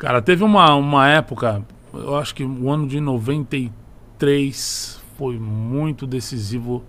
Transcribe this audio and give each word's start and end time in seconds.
Cara, 0.00 0.20
teve 0.22 0.42
uma, 0.42 0.74
uma 0.76 1.06
época, 1.08 1.62
eu 1.92 2.16
acho 2.16 2.34
que 2.34 2.42
o 2.42 2.70
ano 2.70 2.88
de 2.88 2.98
93 2.98 4.98
foi 5.18 5.38
muito 5.38 6.06
decisivo 6.06 6.82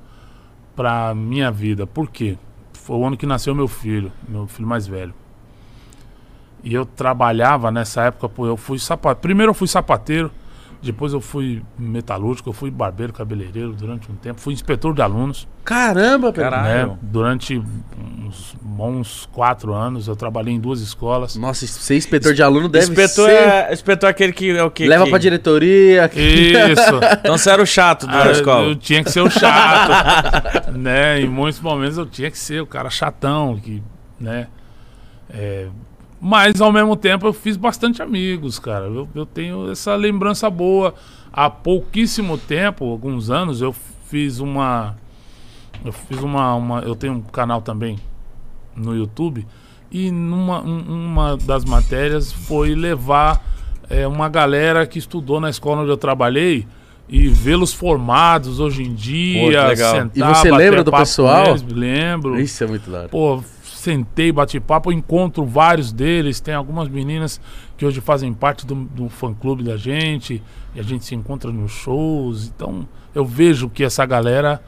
pra 0.77 1.13
minha 1.13 1.51
vida. 1.51 1.85
Por 1.85 2.09
quê? 2.09 2.37
Foi 2.71 2.95
o 2.95 3.05
ano 3.05 3.17
que 3.17 3.25
nasceu 3.25 3.53
meu 3.53 3.67
filho, 3.67 4.13
meu 4.29 4.47
filho 4.47 4.65
mais 4.65 4.87
velho. 4.87 5.13
E 6.63 6.73
eu 6.73 6.85
trabalhava 6.85 7.69
nessa 7.69 8.03
época, 8.03 8.29
pô, 8.29 8.45
eu 8.45 8.55
fui 8.55 8.79
sapateiro. 8.79 9.21
Primeiro 9.21 9.49
eu 9.49 9.55
fui 9.55 9.67
sapateiro, 9.67 10.31
depois 10.81 11.13
eu 11.13 11.21
fui 11.21 11.61
metalúrgico, 11.77 12.49
eu 12.49 12.53
fui 12.53 12.71
barbeiro, 12.71 13.13
cabeleireiro 13.13 13.71
durante 13.73 14.11
um 14.11 14.15
tempo, 14.15 14.39
fui 14.41 14.53
inspetor 14.53 14.93
de 14.95 15.01
alunos. 15.01 15.47
Caramba, 15.63 16.33
Pedro. 16.33 16.49
Caralho. 16.49 16.87
né? 16.93 16.97
Durante 17.01 17.61
uns 18.17 18.55
bons 18.61 19.29
quatro 19.31 19.73
anos, 19.73 20.07
eu 20.07 20.15
trabalhei 20.15 20.53
em 20.53 20.59
duas 20.59 20.81
escolas. 20.81 21.35
Nossa, 21.35 21.67
ser 21.67 21.95
inspetor 21.95 22.33
de 22.33 22.41
aluno 22.41 22.67
deve 22.67 22.85
Inspetor 22.91 23.29
ser... 23.29 23.35
é, 23.35 23.73
inspetor 23.73 24.07
é 24.07 24.11
aquele 24.11 24.33
que 24.33 24.49
é 24.49 24.63
o 24.63 24.71
quê? 24.71 24.87
Leva 24.87 25.03
que... 25.03 25.09
pra 25.11 25.19
diretoria. 25.19 26.09
que- 26.09 26.19
Isso. 26.19 26.95
Então 27.19 27.37
você 27.37 27.49
era 27.51 27.61
o 27.61 27.65
chato 27.65 28.07
da 28.07 28.23
Ah, 28.23 28.25
eu, 28.27 28.31
escola. 28.31 28.63
eu 28.69 28.75
tinha 28.75 29.03
que 29.03 29.11
ser 29.11 29.21
o 29.21 29.29
chato, 29.29 30.71
né? 30.77 31.21
Em 31.21 31.27
muitos 31.29 31.59
momentos 31.61 31.97
eu 31.97 32.05
tinha 32.05 32.31
que 32.31 32.37
ser 32.39 32.61
o 32.61 32.65
cara 32.65 32.89
chatão, 32.89 33.55
que, 33.59 33.83
né? 34.19 34.47
É, 35.29 35.67
mas 36.21 36.61
ao 36.61 36.71
mesmo 36.71 36.95
tempo 36.95 37.25
eu 37.25 37.33
fiz 37.33 37.57
bastante 37.57 38.01
amigos, 38.01 38.59
cara. 38.59 38.85
Eu, 38.85 39.09
eu 39.15 39.25
tenho 39.25 39.71
essa 39.71 39.95
lembrança 39.95 40.49
boa. 40.49 40.93
Há 41.33 41.49
pouquíssimo 41.49 42.37
tempo, 42.37 42.85
alguns 42.85 43.29
anos, 43.31 43.61
eu 43.61 43.73
fiz 44.05 44.39
uma, 44.39 44.95
eu 45.83 45.91
fiz 45.91 46.19
uma, 46.21 46.53
uma 46.55 46.79
eu 46.81 46.95
tenho 46.95 47.13
um 47.13 47.21
canal 47.21 47.61
também 47.61 47.97
no 48.75 48.95
YouTube 48.95 49.47
e 49.89 50.11
numa 50.11 50.61
um- 50.61 50.85
uma 51.07 51.37
das 51.37 51.65
matérias 51.65 52.31
foi 52.31 52.75
levar 52.75 53.43
é, 53.89 54.07
uma 54.07 54.29
galera 54.29 54.85
que 54.85 54.99
estudou 54.99 55.39
na 55.41 55.49
escola 55.49 55.81
onde 55.81 55.91
eu 55.91 55.97
trabalhei 55.97 56.65
e 57.09 57.27
vê-los 57.27 57.73
formados 57.73 58.59
hoje 58.61 58.83
em 58.83 58.93
dia, 58.93 59.67
legal. 59.67 59.95
sentar, 59.95 60.31
E 60.31 60.35
você 60.35 60.49
lembra 60.51 60.81
do 60.83 60.91
pessoal? 60.91 61.47
eles, 61.47 61.61
lembro. 61.63 62.39
Isso 62.39 62.63
é 62.63 62.67
muito 62.67 62.93
hora. 62.93 63.09
Pô, 63.09 63.43
sentei, 63.81 64.31
bati 64.31 64.59
papo, 64.59 64.91
encontro 64.91 65.45
vários 65.45 65.91
deles. 65.91 66.39
Tem 66.39 66.53
algumas 66.53 66.87
meninas 66.87 67.41
que 67.77 67.85
hoje 67.85 67.99
fazem 67.99 68.33
parte 68.33 68.65
do, 68.65 68.75
do 68.75 69.09
fã-clube 69.09 69.63
da 69.63 69.77
gente. 69.77 70.41
E 70.75 70.79
a 70.79 70.83
gente 70.83 71.03
se 71.05 71.15
encontra 71.15 71.51
nos 71.51 71.71
shows. 71.71 72.51
Então, 72.55 72.87
eu 73.13 73.25
vejo 73.25 73.69
que 73.69 73.83
essa 73.83 74.05
galera 74.05 74.61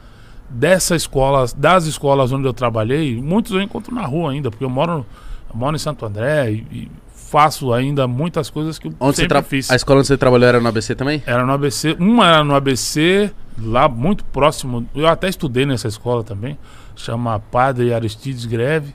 dessa 0.50 0.94
escola, 0.94 1.46
das 1.56 1.86
escolas 1.86 2.32
onde 2.32 2.46
eu 2.46 2.52
trabalhei, 2.52 3.20
muitos 3.20 3.52
eu 3.52 3.60
encontro 3.60 3.94
na 3.94 4.04
rua 4.04 4.32
ainda, 4.32 4.50
porque 4.50 4.64
eu 4.64 4.70
moro, 4.70 5.06
eu 5.50 5.56
moro 5.56 5.74
em 5.74 5.78
Santo 5.78 6.04
André 6.04 6.52
e, 6.52 6.54
e 6.70 6.90
faço 7.34 7.72
ainda 7.72 8.06
muitas 8.06 8.50
coisas 8.50 8.78
que 8.78 8.88
eu 8.88 8.94
Onde 9.00 9.16
sempre 9.16 9.42
fiz. 9.42 9.70
A 9.70 9.76
escola 9.76 9.98
onde 9.98 10.08
você 10.08 10.16
trabalhou 10.16 10.48
era 10.48 10.60
no 10.60 10.68
ABC 10.68 10.94
também? 10.94 11.22
Era 11.26 11.44
no 11.44 11.52
ABC. 11.52 11.96
Uma 11.98 12.28
era 12.28 12.44
no 12.44 12.54
ABC, 12.54 13.30
lá 13.60 13.88
muito 13.88 14.24
próximo. 14.26 14.88
Eu 14.94 15.06
até 15.06 15.28
estudei 15.28 15.66
nessa 15.66 15.88
escola 15.88 16.22
também. 16.22 16.58
Chama 16.94 17.40
Padre 17.40 17.92
Aristides 17.92 18.44
Greve. 18.44 18.94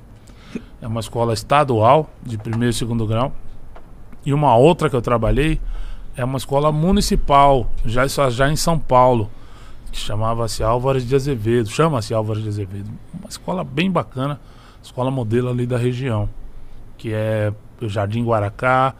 É 0.81 0.88
uma 0.88 1.00
escola 1.00 1.33
estadual, 1.33 2.09
de 2.23 2.38
primeiro 2.38 2.72
e 2.72 2.73
segundo 2.73 3.05
grau. 3.05 3.33
E 4.25 4.33
uma 4.33 4.55
outra 4.55 4.89
que 4.89 4.95
eu 4.95 5.02
trabalhei 5.02 5.59
é 6.16 6.23
uma 6.23 6.38
escola 6.38 6.72
municipal, 6.72 7.69
já, 7.86 8.05
já 8.08 8.52
em 8.52 8.55
São 8.55 8.77
Paulo, 8.77 9.30
que 9.92 9.97
chamava-se 9.97 10.64
Álvares 10.64 11.08
de 11.08 11.16
Azevedo. 11.16 11.70
Chama-se 11.70 12.14
Álvares 12.14 12.44
de 12.44 12.50
Azevedo. 12.50 12.89
Uma 13.14 13.30
escola 13.30 13.64
bem 13.64 13.89
bacana, 13.89 14.39
escola 14.83 15.09
modelo 15.09 15.50
ali 15.50 15.66
da 15.66 15.77
região, 15.77 16.30
que 16.97 17.14
é 17.14 17.53
o 17.81 17.88
Jardim 17.88 18.23
Guaracá, 18.23 18.94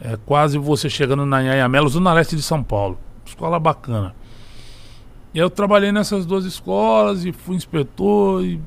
é 0.00 0.16
quase 0.24 0.56
você 0.56 0.88
chegando 0.88 1.26
na 1.26 1.38
Anhangamela, 1.38 1.88
zona 1.88 2.12
leste 2.12 2.34
de 2.34 2.42
São 2.42 2.62
Paulo. 2.62 2.98
Escola 3.26 3.58
bacana. 3.58 4.14
E 5.32 5.38
eu 5.38 5.50
trabalhei 5.50 5.92
nessas 5.92 6.24
duas 6.24 6.44
escolas 6.44 7.24
e 7.24 7.32
fui 7.32 7.54
inspetor 7.54 8.44
e, 8.44 8.60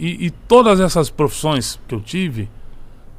e, 0.00 0.26
e 0.26 0.30
todas 0.30 0.80
essas 0.80 1.10
profissões 1.10 1.78
que 1.86 1.94
eu 1.94 2.00
tive, 2.00 2.48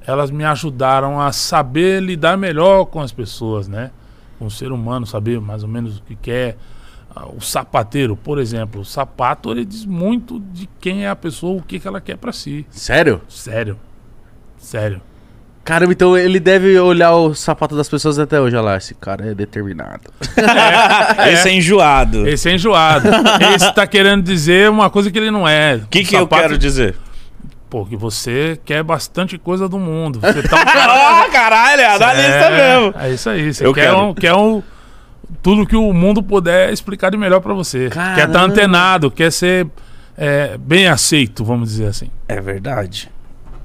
elas 0.05 0.31
me 0.31 0.43
ajudaram 0.43 1.21
a 1.21 1.31
saber 1.31 2.01
lidar 2.01 2.37
melhor 2.37 2.85
com 2.85 2.99
as 2.99 3.11
pessoas, 3.11 3.67
né? 3.67 3.91
Com 4.39 4.45
o 4.47 4.51
ser 4.51 4.71
humano, 4.71 5.05
saber 5.05 5.39
mais 5.39 5.61
ou 5.63 5.69
menos 5.69 5.99
o 5.99 6.01
que 6.03 6.15
quer. 6.15 6.57
Ah, 7.15 7.27
O 7.27 7.39
sapateiro, 7.41 8.15
por 8.15 8.39
exemplo, 8.39 8.81
o 8.81 8.85
sapato 8.85 9.51
ele 9.51 9.63
diz 9.65 9.85
muito 9.85 10.39
de 10.39 10.67
quem 10.79 11.05
é 11.05 11.09
a 11.09 11.15
pessoa, 11.15 11.59
o 11.59 11.63
que, 11.63 11.79
que 11.79 11.87
ela 11.87 12.01
quer 12.01 12.17
pra 12.17 12.31
si. 12.31 12.65
Sério? 12.71 13.21
Sério. 13.29 13.77
Sério. 14.57 15.01
Caramba, 15.63 15.91
então 15.91 16.17
ele 16.17 16.39
deve 16.39 16.77
olhar 16.79 17.11
o 17.11 17.35
sapato 17.35 17.75
das 17.75 17.88
pessoas 17.88 18.17
até 18.17 18.41
hoje. 18.41 18.55
Olha 18.55 18.66
lá, 18.66 18.77
esse 18.77 18.95
cara 18.95 19.27
é 19.31 19.35
determinado. 19.35 20.11
Esse 21.31 21.49
é 21.49 21.53
enjoado. 21.53 22.23
O 22.23 22.27
Esse 22.27 22.49
é 22.49 22.55
enjoado. 22.55 23.09
Esse 23.55 23.72
tá 23.73 23.85
querendo 23.85 24.23
dizer 24.23 24.69
uma 24.69 24.89
coisa 24.89 25.11
que 25.11 25.19
ele 25.19 25.29
não 25.29 25.47
é. 25.47 25.79
que, 25.89 26.03
que 26.03 26.16
eu 26.16 26.27
quero 26.27 26.57
dizer? 26.57 26.95
Pô, 27.69 27.85
que 27.85 27.95
você 27.95 28.59
quer 28.66 28.83
bastante 28.83 29.38
coisa 29.38 29.69
do 29.69 29.79
mundo. 29.79 30.19
Você 30.19 30.41
tá 30.44 30.61
um 30.61 30.66
cara. 30.66 30.91
Ah, 31.22 31.29
caralho, 31.31 31.81
é 31.81 31.95
analista 31.95 32.25
é, 32.25 32.57
mesmo. 32.57 32.93
É 32.99 33.11
isso 33.11 33.29
aí. 33.29 33.53
Você 33.53 33.66
Eu 33.66 33.73
quer, 33.73 33.85
quero. 33.85 33.97
Um, 33.97 34.13
quer 34.13 34.33
um, 34.33 34.63
tudo 35.41 35.66
que 35.66 35.75
o 35.75 35.93
mundo 35.93 36.22
puder 36.22 36.73
explicar 36.73 37.11
de 37.11 37.17
melhor 37.17 37.39
pra 37.39 37.53
você. 37.53 37.89
Quer 37.89 37.89
estar 37.89 38.16
Caramba. 38.16 38.39
antenado, 38.41 39.11
quer 39.11 39.31
ser 39.31 39.67
é, 40.17 40.57
bem 40.57 40.88
aceito, 40.88 41.45
vamos 41.45 41.69
dizer 41.69 41.85
assim. 41.85 42.09
É 42.28 42.41
verdade. 42.41 43.09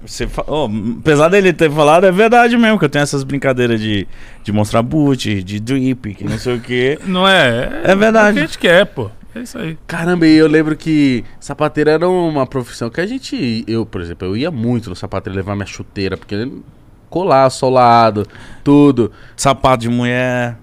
Você 0.05 0.27
fa... 0.27 0.45
oh, 0.47 0.69
apesar 1.01 1.29
dele 1.29 1.53
ter 1.53 1.71
falado, 1.71 2.05
é 2.05 2.13
verdade 2.13 2.57
mesmo, 2.57 2.79
que 2.79 2.85
eu 2.85 2.89
tenho 2.89 3.03
essas 3.03 3.25
brincadeiras 3.25 3.81
de, 3.81 4.07
de 4.43 4.53
mostrar 4.53 4.83
boot, 4.83 5.43
de 5.43 5.59
drip, 5.61 6.15
que 6.15 6.25
não 6.25 6.39
sei 6.39 6.57
o 6.57 6.61
quê. 6.61 6.99
Não 7.07 7.27
é? 7.27 7.83
É 7.85 7.95
verdade. 7.95 8.31
o 8.31 8.35
que 8.35 8.39
a 8.41 8.47
gente 8.47 8.59
quer, 8.59 8.87
pô. 8.87 9.11
É 9.35 9.41
isso 9.41 9.59
aí. 9.59 9.77
Caramba, 9.87 10.27
e 10.27 10.35
eu 10.37 10.47
lembro 10.47 10.77
que 10.77 11.25
sapateiro 11.41 11.91
era 11.91 12.09
uma 12.09 12.47
profissão 12.47 12.89
que 12.89 13.01
a 13.01 13.07
gente. 13.07 13.65
Eu, 13.67 13.85
por 13.85 14.01
exemplo, 14.01 14.27
eu 14.29 14.37
ia 14.37 14.51
muito 14.51 14.89
no 14.89 14.97
sapateiro 14.97 15.37
levar 15.37 15.55
minha 15.55 15.67
chuteira, 15.67 16.17
porque 16.17 16.51
colar, 17.11 17.51
solado, 17.51 18.27
tudo. 18.65 19.13
Sapato 19.37 19.83
de 19.83 19.89
mulher. 19.89 20.57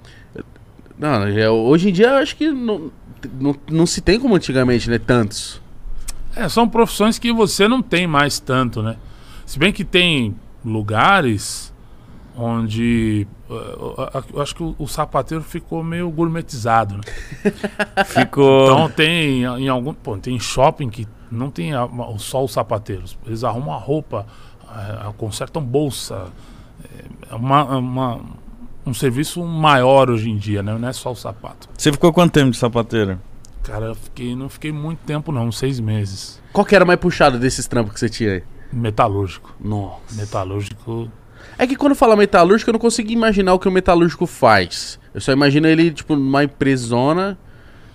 Não, 0.97 1.31
já- 1.31 1.51
hoje 1.51 1.89
em 1.89 1.93
dia 1.93 2.07
eu 2.07 2.15
acho 2.17 2.35
que 2.35 2.49
não, 2.49 2.91
não, 3.39 3.55
não 3.69 3.85
se 3.85 4.01
tem 4.01 4.19
como 4.19 4.35
antigamente, 4.35 4.89
né? 4.89 4.97
Tantos. 4.99 5.61
É, 6.35 6.49
são 6.49 6.67
profissões 6.67 7.19
que 7.19 7.31
você 7.31 7.67
não 7.67 7.81
tem 7.81 8.07
mais 8.07 8.39
tanto, 8.39 8.81
né? 8.81 8.95
Se 9.45 9.59
bem 9.59 9.71
que 9.71 9.83
tem 9.83 10.35
lugares 10.63 11.73
onde 12.35 13.27
uh, 13.49 14.09
eu 14.33 14.41
acho 14.41 14.55
que 14.55 14.63
o, 14.77 14.87
sapateiro 14.87 15.43
ficou 15.43 15.83
meio 15.83 16.09
gourmetizado, 16.09 16.95
né? 16.97 17.03
Ficou. 18.05 18.63
Então 18.65 18.89
tem 18.89 19.43
em 19.43 19.67
algum, 19.67 19.93
pô, 19.93 20.17
tem 20.17 20.39
shopping 20.39 20.89
que 20.89 21.07
não 21.29 21.49
tem 21.51 21.71
só 22.17 22.43
os 22.43 22.51
sapateiros. 22.53 23.17
Eles 23.25 23.43
arrumam 23.43 23.73
a 23.73 23.77
roupa, 23.77 24.25
eh, 24.67 25.13
consertam 25.17 25.61
bolsa. 25.63 26.25
É 27.29 27.35
uma, 27.35 27.63
uma- 27.77 28.19
um 28.85 28.93
serviço 28.93 29.43
maior 29.43 30.09
hoje 30.09 30.29
em 30.29 30.37
dia, 30.37 30.61
né? 30.61 30.77
Não 30.77 30.87
é 30.87 30.93
só 30.93 31.11
o 31.11 31.15
sapato. 31.15 31.69
Você 31.77 31.91
ficou 31.91 32.11
quanto 32.11 32.33
tempo 32.33 32.51
de 32.51 32.57
sapateiro? 32.57 33.19
Cara, 33.63 33.85
eu 33.85 33.95
fiquei, 33.95 34.35
não 34.35 34.49
fiquei 34.49 34.71
muito 34.71 34.99
tempo 35.05 35.31
não, 35.31 35.47
uns 35.47 35.57
seis 35.57 35.79
meses. 35.79 36.41
Qual 36.51 36.65
que 36.65 36.75
era 36.75 36.83
mais 36.83 36.99
puxado 36.99 37.39
desses 37.39 37.65
trampos 37.65 37.93
que 37.93 37.99
você 37.99 38.09
tinha 38.09 38.33
aí? 38.33 38.43
Metalúrgico. 38.73 39.55
Nossa. 39.59 40.15
Metalúrgico. 40.15 41.11
É 41.57 41.67
que 41.67 41.75
quando 41.75 41.95
fala 41.95 42.15
metalúrgico, 42.15 42.69
eu 42.69 42.73
não 42.73 42.79
consigo 42.79 43.11
imaginar 43.11 43.53
o 43.53 43.59
que 43.59 43.67
o 43.67 43.71
metalúrgico 43.71 44.25
faz. 44.25 44.99
Eu 45.13 45.21
só 45.21 45.31
imagino 45.31 45.67
ele, 45.67 45.91
tipo, 45.91 46.15
numa 46.15 46.43
empresona 46.43 47.37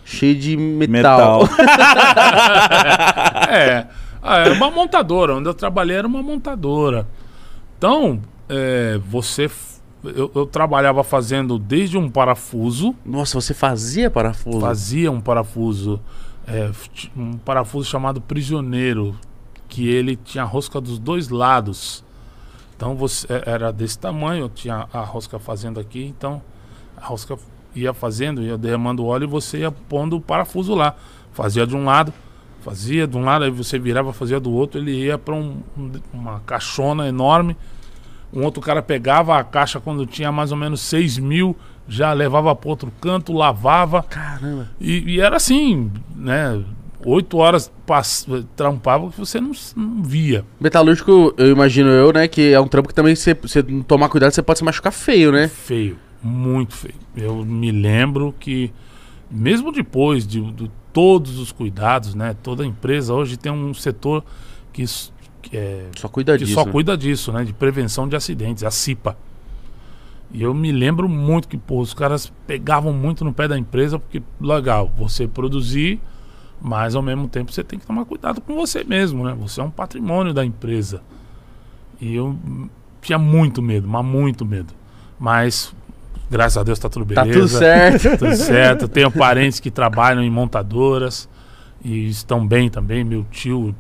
cheia 0.05 0.35
de 0.35 0.57
metal. 0.57 1.41
Metal. 1.43 1.49
é, 3.51 3.87
ah, 4.23 4.39
é 4.39 4.53
uma 4.53 4.71
montadora. 4.71 5.35
Onde 5.37 5.49
eu 5.49 5.55
trabalhei 5.55 5.97
era 5.97 6.07
uma 6.07 6.23
montadora. 6.23 7.07
Então, 7.77 8.21
é, 8.49 8.99
você. 9.07 9.51
Eu, 10.05 10.31
eu 10.33 10.47
trabalhava 10.47 11.03
fazendo 11.03 11.59
desde 11.59 11.99
um 11.99 12.09
parafuso, 12.09 12.95
Nossa, 13.05 13.41
você 13.41 13.53
fazia 13.53 14.09
parafuso? 14.09 14.61
fazia 14.61 15.11
um 15.11 15.21
parafuso, 15.21 16.01
é, 16.47 16.71
um 17.17 17.33
parafuso 17.37 17.91
chamado 17.91 18.21
prisioneiro, 18.21 19.17
que 19.69 19.89
ele 19.89 20.17
tinha 20.17 20.45
a 20.45 20.47
rosca 20.47 20.81
dos 20.81 20.99
dois 20.99 21.29
lados. 21.29 22.05
Então 22.77 22.95
você 22.95 23.27
é, 23.33 23.43
era 23.47 23.73
desse 23.73 23.99
tamanho, 23.99 24.45
eu 24.45 24.49
tinha 24.49 24.87
a 24.93 25.01
rosca 25.01 25.39
fazendo 25.39 25.79
aqui, 25.81 26.05
então 26.05 26.41
a 26.97 27.07
rosca 27.07 27.37
ia 27.75 27.93
fazendo, 27.93 28.43
ia 28.43 28.57
derramando 28.57 29.05
óleo 29.05 29.25
e 29.25 29.27
você 29.27 29.59
ia 29.59 29.71
pondo 29.71 30.17
o 30.17 30.21
parafuso 30.21 30.75
lá. 30.75 30.95
Fazia 31.33 31.67
de 31.67 31.77
um 31.77 31.85
lado, 31.85 32.13
fazia 32.63 33.07
de 33.07 33.17
um 33.17 33.25
lado, 33.25 33.45
aí 33.45 33.51
você 33.51 33.79
virava, 33.79 34.13
fazia 34.13 34.41
do 34.41 34.51
outro, 34.51 34.81
ele 34.81 34.93
ia 34.93 35.19
para 35.19 35.35
um- 35.35 35.61
uma 36.13 36.41
caixona 36.41 37.07
enorme. 37.07 37.57
Um 38.33 38.45
outro 38.45 38.61
cara 38.61 38.83
pegava 38.83 39.39
a 39.39 39.45
caixa 39.45 39.81
quando 39.81 40.05
tinha 40.07 40.31
mais 40.31 40.51
ou 40.53 40.57
menos 40.59 40.81
6 40.81 41.19
mil, 41.19 41.57
já 41.89 42.13
levava 42.13 42.55
para 42.55 42.69
outro 42.69 42.93
canto, 43.01 43.33
lavava. 43.33 44.03
Caramba. 44.03 44.69
E, 44.81 45.15
e 45.15 45.21
era 45.21 45.37
assim, 45.37 45.91
né? 46.15 46.63
Oito 47.05 47.39
horas 47.39 47.71
trampava 48.57 49.11
que 49.11 49.19
você 49.19 49.41
não, 49.41 49.53
não 49.77 50.03
via. 50.03 50.45
Metalúrgico, 50.61 51.33
eu 51.37 51.51
imagino 51.53 51.89
eu, 51.91 52.13
né? 52.13 52.27
Que 52.27 52.53
é 52.53 52.61
um 52.61 52.67
trampo 52.67 52.89
que 52.89 52.95
também, 52.95 53.15
se 53.15 53.35
você 53.35 53.63
não 53.63 53.83
tomar 53.83 54.09
cuidado, 54.09 54.33
você 54.33 54.43
pode 54.43 54.59
se 54.59 54.65
machucar 54.65 54.93
feio, 54.93 55.31
né? 55.31 55.47
Feio, 55.49 55.97
muito 56.23 56.75
feio. 56.75 56.95
Eu 57.17 57.45
me 57.45 57.71
lembro 57.71 58.35
que, 58.41 58.73
mesmo 59.31 59.71
depois 59.71 60.27
de, 60.27 60.41
de 60.53 60.71
todos 60.93 61.39
os 61.39 61.53
cuidados, 61.53 62.15
né? 62.15 62.35
Toda 62.43 62.67
empresa 62.67 63.15
hoje 63.15 63.37
tem 63.37 63.53
um 63.53 63.73
setor 63.73 64.25
que, 64.73 64.85
que 65.41 65.57
é 65.57 65.87
Só 65.97 66.09
cuida 66.09 66.37
que 66.37 66.45
disso. 66.45 66.55
só 66.55 66.65
né? 66.65 66.73
cuida 66.73 66.97
disso, 66.97 67.33
né? 67.33 67.45
De 67.45 67.53
prevenção 67.53 68.09
de 68.09 68.17
acidentes, 68.17 68.65
a 68.65 68.71
CIPA. 68.71 69.17
E 70.33 70.43
eu 70.43 70.53
me 70.53 70.73
lembro 70.73 71.09
muito 71.09 71.49
que 71.49 71.57
pô, 71.57 71.81
os 71.81 71.95
caras 71.95 72.33
pegavam 72.47 72.93
muito 72.93 73.25
no 73.25 73.33
pé 73.33 73.49
da 73.49 73.57
empresa, 73.57 73.99
porque, 73.99 74.23
legal, 74.41 74.93
você 74.97 75.27
produzir, 75.27 76.01
mas 76.61 76.95
ao 76.95 77.03
mesmo 77.03 77.29
tempo 77.29 77.53
você 77.53 77.63
tem 77.63 77.79
que 77.79 77.87
tomar 77.87 78.05
cuidado 78.05 78.41
com 78.41 78.55
você 78.55 78.83
mesmo, 78.85 79.25
né? 79.25 79.37
Você 79.41 79.61
é 79.61 79.65
um 79.65 79.71
patrimônio 79.71 80.33
da 80.35 80.45
empresa. 80.45 81.03
E 82.01 82.15
eu 82.15 82.37
tinha 83.01 83.19
muito 83.19 83.61
medo, 83.63 83.87
mas 83.89 84.05
muito 84.05 84.45
medo. 84.45 84.73
Mas, 85.19 85.75
graças 86.31 86.57
a 86.57 86.63
Deus, 86.63 86.79
tá 86.79 86.89
tudo 86.89 87.13
Tá 87.15 87.25
beleza. 87.25 87.41
tudo 87.47 87.59
certo. 87.59 88.19
Tudo 88.19 88.37
certo. 88.37 88.89
Tenho 88.89 89.11
parentes 89.11 89.61
que 89.61 89.71
trabalham 89.71 90.23
em 90.23 90.31
montadoras 90.31 91.29
e 91.85 92.09
estão 92.09 92.47
bem 92.47 92.69
também. 92.69 93.03
Meu 93.05 93.25
tio 93.31 93.75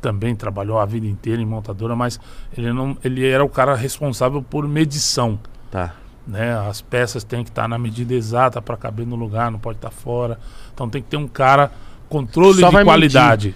também 0.00 0.34
trabalhou 0.34 0.78
a 0.78 0.86
vida 0.86 1.06
inteira 1.06 1.42
em 1.42 1.46
montadora, 1.46 1.96
mas 1.96 2.20
ele 2.56 2.72
não, 2.72 2.96
ele 3.02 3.26
era 3.26 3.44
o 3.44 3.48
cara 3.48 3.74
responsável 3.74 4.40
por 4.42 4.66
medição, 4.68 5.38
Tá. 5.70 5.92
né? 6.26 6.56
As 6.56 6.80
peças 6.80 7.24
têm 7.24 7.42
que 7.42 7.50
estar 7.50 7.66
na 7.68 7.76
medida 7.78 8.14
exata 8.14 8.62
para 8.62 8.76
caber 8.76 9.06
no 9.06 9.16
lugar, 9.16 9.50
não 9.50 9.58
pode 9.58 9.78
estar 9.78 9.90
fora. 9.90 10.38
Então 10.72 10.88
tem 10.88 11.02
que 11.02 11.08
ter 11.08 11.16
um 11.16 11.26
cara 11.26 11.72
controle 12.08 12.60
Só 12.60 12.70
de 12.70 12.84
qualidade. 12.84 13.54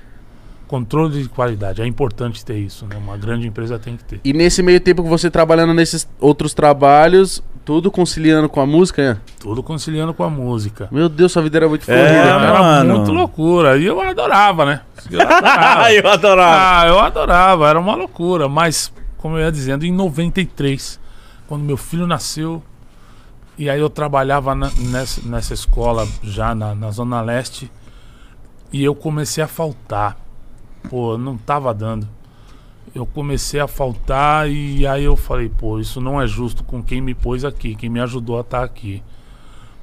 Controle 0.69 1.23
de 1.23 1.29
qualidade, 1.29 1.83
é 1.83 1.87
importante 1.87 2.43
ter 2.43 2.57
isso, 2.57 2.87
né? 2.87 2.97
Uma 2.97 3.17
grande 3.19 3.47
empresa 3.47 3.79
tem 3.79 3.95
que 3.97 4.05
ter. 4.05 4.21
E 4.25 4.33
nesse 4.33 4.63
meio 4.63 4.81
tempo 4.81 5.03
que 5.03 5.09
você 5.09 5.31
trabalhando 5.31 5.75
nesses 5.75 6.09
outros 6.19 6.55
trabalhos, 6.55 7.43
tudo 7.63 7.91
conciliando 7.91 8.49
com 8.49 8.59
a 8.59 8.65
música, 8.67 9.15
né? 9.15 9.21
Tudo 9.39 9.63
conciliando 9.63 10.15
com 10.15 10.23
a 10.25 10.31
música. 10.31 10.89
Meu 10.91 11.11
Deus, 11.11 11.31
sua 11.31 11.43
vida 11.43 11.59
era 11.59 11.69
muito 11.69 11.83
É, 11.91 11.95
corrida, 11.95 12.23
cara. 12.25 12.77
era 12.81 12.85
muito 12.85 13.13
loucura. 13.13 13.77
E 13.77 13.85
eu 13.85 14.01
adorava, 14.01 14.65
né? 14.65 14.81
Eu 15.11 15.21
adorava. 15.21 15.93
eu 15.93 16.09
adorava. 16.11 16.81
Ah, 16.81 16.87
eu 16.89 16.99
adorava, 17.01 17.69
era 17.69 17.79
uma 17.79 17.95
loucura. 17.95 18.49
Mas, 18.49 18.91
como 19.19 19.37
eu 19.37 19.41
ia 19.45 19.53
dizendo, 19.53 19.85
em 19.85 19.93
93, 19.93 20.99
quando 21.47 21.63
meu 21.65 21.77
filho 21.77 22.07
nasceu, 22.07 22.63
e 23.59 23.69
aí 23.69 23.79
eu 23.79 23.91
trabalhava 23.91 24.55
na- 24.55 24.71
nessa, 24.79 25.21
nessa 25.29 25.53
escola 25.53 26.09
já 26.23 26.55
na, 26.55 26.75
na 26.75 26.91
Zona 26.91 27.21
Leste, 27.21 27.71
e 28.73 28.83
eu 28.83 28.95
comecei 28.95 29.45
a 29.45 29.49
faltar. 29.49 30.17
Pô, 30.89 31.19
não 31.19 31.37
tava 31.37 31.73
dando. 31.75 32.09
Eu 32.95 33.07
comecei 33.07 33.61
a 33.61 33.69
faltar 33.69 34.51
e 34.51 34.87
aí 34.87 35.05
eu 35.05 35.17
falei, 35.17 35.49
pô, 35.49 35.79
isso 35.79 36.01
não 36.01 36.21
é 36.21 36.27
justo 36.27 36.65
com 36.65 36.83
quem 36.83 37.01
me 37.01 37.15
pôs 37.15 37.45
aqui, 37.45 37.75
quem 37.75 37.89
me 37.89 38.01
ajudou 38.01 38.39
a 38.39 38.41
estar 38.41 38.63
aqui. 38.65 39.03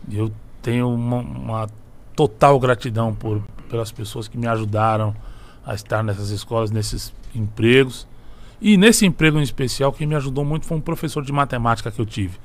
E 0.08 0.18
Eu 0.18 0.32
tenho 0.62 0.94
uma, 0.94 1.18
uma 1.18 1.70
total 2.16 2.60
gratidão 2.60 3.14
por, 3.14 3.42
pelas 3.70 3.92
pessoas 3.92 4.28
que 4.28 4.38
me 4.38 4.48
ajudaram 4.48 5.16
a 5.66 5.74
estar 5.74 6.04
nessas 6.04 6.30
escolas, 6.30 6.72
nesses 6.72 7.14
empregos. 7.34 8.08
E 8.62 8.76
nesse 8.76 9.06
emprego 9.06 9.40
em 9.40 9.44
especial, 9.44 9.94
quem 9.94 10.06
me 10.06 10.16
ajudou 10.16 10.44
muito 10.44 10.66
foi 10.66 10.78
um 10.78 10.82
professor 10.82 11.24
de 11.24 11.32
matemática 11.32 11.90
que 11.90 12.00
eu 12.00 12.06
tive. 12.06 12.38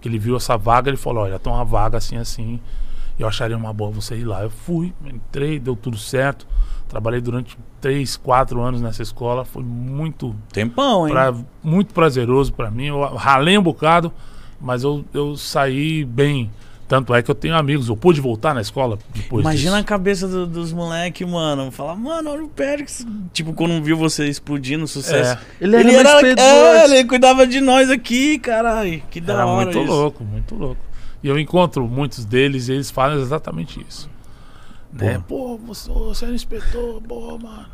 Que 0.00 0.08
ele 0.08 0.18
viu 0.18 0.36
essa 0.36 0.56
vaga, 0.56 0.90
ele 0.90 0.96
falou, 0.96 1.24
olha, 1.24 1.38
tem 1.38 1.52
uma 1.52 1.64
vaga 1.64 1.96
assim, 1.96 2.16
assim. 2.16 2.60
Eu 3.18 3.28
acharia 3.28 3.56
uma 3.56 3.72
boa 3.72 3.90
você 3.90 4.16
ir 4.16 4.24
lá. 4.24 4.42
Eu 4.42 4.50
fui, 4.50 4.92
entrei, 5.04 5.58
deu 5.58 5.76
tudo 5.76 5.96
certo. 5.96 6.46
Trabalhei 6.88 7.20
durante 7.20 7.56
três, 7.80 8.16
quatro 8.16 8.60
anos 8.60 8.80
nessa 8.80 9.02
escola. 9.02 9.44
Foi 9.44 9.62
muito 9.62 10.34
Tempão, 10.52 11.06
hein? 11.06 11.12
pra- 11.14 11.34
muito 11.62 11.94
prazeroso 11.94 12.52
pra 12.52 12.70
mim. 12.70 12.86
Eu 12.86 13.00
ralei 13.14 13.56
um 13.56 13.62
bocado, 13.62 14.12
mas 14.60 14.82
eu, 14.82 15.04
eu 15.14 15.36
saí 15.36 16.04
bem. 16.04 16.50
Tanto 16.88 17.14
é 17.14 17.22
que 17.22 17.30
eu 17.30 17.34
tenho 17.34 17.54
amigos. 17.56 17.88
Eu 17.88 17.96
pude 17.96 18.20
voltar 18.20 18.54
na 18.54 18.60
escola 18.60 18.98
depois 19.14 19.42
Imagina 19.42 19.76
a 19.76 19.78
disso. 19.78 19.86
cabeça 19.88 20.28
do- 20.28 20.46
dos 20.46 20.70
moleques, 20.74 21.26
mano. 21.26 21.70
Falar, 21.70 21.96
mano, 21.96 22.28
olha 22.30 22.44
o 22.44 22.48
Périx. 22.48 23.06
Tipo, 23.32 23.54
quando 23.54 23.82
viu 23.82 23.96
você 23.96 24.28
explodindo, 24.28 24.86
sucesso. 24.86 25.38
É, 25.58 25.64
Ele 25.64 25.76
Ele, 25.76 25.94
era, 25.94 26.10
era, 26.20 26.40
é, 26.42 26.84
ele 26.98 27.08
cuidava 27.08 27.46
de 27.46 27.62
nós 27.62 27.88
aqui, 27.88 28.38
caralho. 28.38 29.02
Que 29.10 29.22
da 29.22 29.32
era 29.32 29.46
hora 29.46 29.64
muito 29.64 29.78
isso. 29.78 29.90
louco, 29.90 30.22
muito 30.24 30.54
louco. 30.54 30.91
E 31.22 31.28
eu 31.28 31.38
encontro 31.38 31.86
muitos 31.86 32.24
deles 32.24 32.68
e 32.68 32.72
eles 32.72 32.90
falam 32.90 33.20
exatamente 33.20 33.84
isso. 33.88 34.10
Né? 34.92 35.22
Pô, 35.26 35.56
você, 35.56 35.90
você 35.90 36.26
era 36.26 36.34
inspetor, 36.34 37.00
pô, 37.00 37.38
mano. 37.38 37.66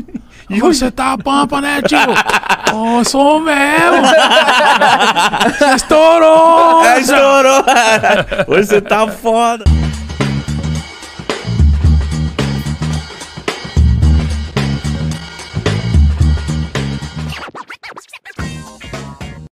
e 0.50 0.58
você 0.58 0.90
tá 0.90 1.12
a 1.12 1.18
pampa, 1.18 1.60
né, 1.60 1.80
tio? 1.82 1.98
Pô, 2.70 2.98
eu 2.98 3.04
sou 3.04 3.38
mesmo. 3.38 4.06
você 5.56 5.74
estourou. 5.76 6.84
É, 6.84 7.00
estourou. 7.00 7.64
Hoje 8.48 8.66
você 8.66 8.80
tá 8.80 9.06
foda. 9.06 9.64